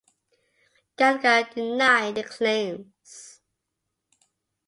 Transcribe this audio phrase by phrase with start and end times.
[0.97, 3.39] Gallagher denied the claims.